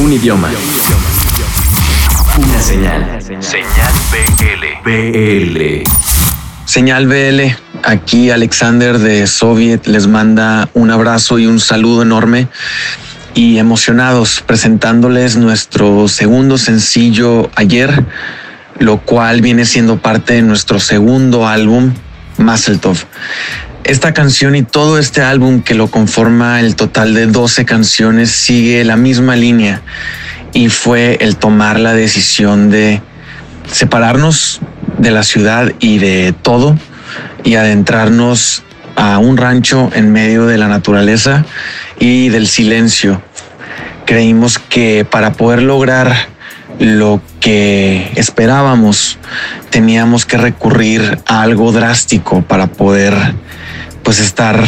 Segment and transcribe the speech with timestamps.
[0.00, 0.48] Un idioma.
[2.38, 3.20] Una señal.
[3.20, 4.90] Señal BL.
[4.90, 5.82] BL.
[6.64, 7.54] Señal BL.
[7.84, 12.48] Aquí Alexander de Soviet les manda un abrazo y un saludo enorme
[13.34, 18.06] y emocionados presentándoles nuestro segundo sencillo ayer,
[18.78, 21.92] lo cual viene siendo parte de nuestro segundo álbum,
[22.38, 23.04] Mazeltov.
[23.84, 28.84] Esta canción y todo este álbum que lo conforma el total de 12 canciones sigue
[28.84, 29.82] la misma línea
[30.52, 33.00] y fue el tomar la decisión de
[33.70, 34.60] separarnos
[34.98, 36.76] de la ciudad y de todo
[37.42, 38.62] y adentrarnos
[38.96, 41.44] a un rancho en medio de la naturaleza
[41.98, 43.22] y del silencio.
[44.04, 46.14] Creímos que para poder lograr
[46.80, 49.18] lo que esperábamos
[49.68, 53.14] teníamos que recurrir a algo drástico para poder
[54.02, 54.64] pues estar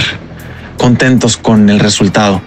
[0.77, 2.43] contentos con el resultado,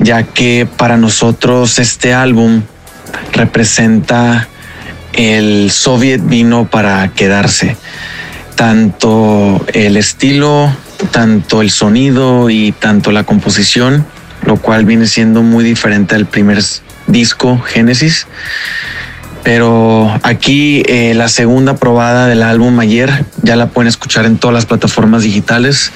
[0.00, 2.62] ya que para nosotros este álbum
[3.32, 4.48] representa
[5.12, 7.76] el Soviet vino para quedarse.
[8.56, 10.74] Tanto el estilo,
[11.12, 14.04] tanto el sonido y tanto la composición,
[14.44, 16.64] lo cual viene siendo muy diferente al primer
[17.06, 18.26] disco Génesis.
[19.44, 24.54] Pero aquí eh, la segunda probada del álbum ayer ya la pueden escuchar en todas
[24.54, 25.92] las plataformas digitales.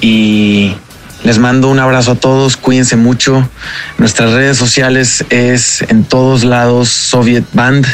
[0.00, 0.76] Y
[1.24, 3.48] les mando un abrazo a todos, cuídense mucho.
[3.98, 7.86] Nuestras redes sociales es en todos lados Soviet Band.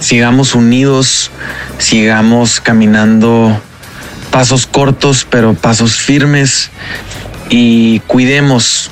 [0.00, 1.30] Sigamos unidos,
[1.78, 3.58] sigamos caminando
[4.30, 6.70] pasos cortos, pero pasos firmes
[7.48, 8.90] y cuidemos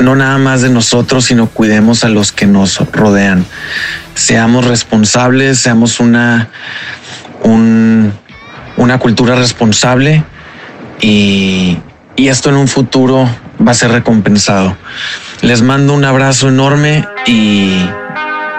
[0.00, 3.44] no nada más de nosotros, sino cuidemos a los que nos rodean.
[4.14, 6.48] Seamos responsables, seamos una,
[7.44, 10.24] una cultura responsable
[11.00, 11.78] y,
[12.16, 13.28] y esto en un futuro
[13.66, 14.76] va a ser recompensado.
[15.42, 17.88] Les mando un abrazo enorme y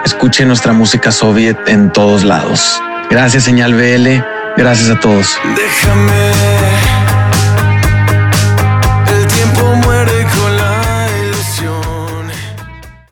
[0.04, 2.80] escuchen nuestra música soviet en todos lados.
[3.10, 4.22] Gracias, señal BL.
[4.56, 5.38] Gracias a todos.
[5.56, 6.99] Déjame